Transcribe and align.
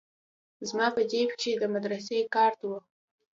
زما 0.69 0.87
په 0.95 1.01
جيب 1.11 1.29
کښې 1.39 1.51
د 1.61 1.63
مدرسې 1.73 2.17
کارت 2.35 2.59
و. 2.65 2.69